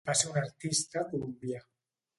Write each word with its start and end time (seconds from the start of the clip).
Va 0.09 0.13
ser 0.19 0.29
un 0.29 0.39
artista 0.41 1.05
colombià. 1.15 1.65